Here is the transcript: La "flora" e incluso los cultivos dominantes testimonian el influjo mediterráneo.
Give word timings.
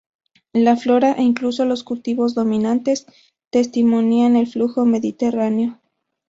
La 0.53 0.77
"flora" 0.77 1.11
e 1.13 1.21
incluso 1.21 1.63
los 1.63 1.83
cultivos 1.83 2.33
dominantes 2.33 3.05
testimonian 3.51 4.35
el 4.35 4.47
influjo 4.47 4.83
mediterráneo. 4.83 5.79